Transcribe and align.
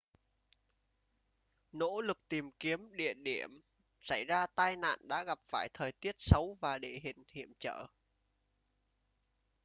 nỗ 1.71 2.01
lực 2.01 2.17
tìm 2.29 2.51
kiếm 2.59 2.89
địa 2.95 3.13
điểm 3.13 3.61
xảy 3.99 4.25
ra 4.25 4.47
tai 4.47 4.75
nạn 4.77 4.99
đã 5.07 5.23
gặp 5.23 5.39
phải 5.45 5.69
thời 5.73 5.91
tiết 5.91 6.15
xấu 6.19 6.57
và 6.61 6.79
địa 6.79 6.99
hình 7.03 7.23
hiểm 7.27 7.53
trở 7.59 7.87